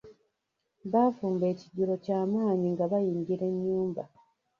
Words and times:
Baafumba 0.91 1.45
ekijjulo 1.53 1.93
kya 2.05 2.19
manyi 2.31 2.67
nga 2.73 2.85
bayingira 2.91 3.45
ennyumba. 3.51 4.03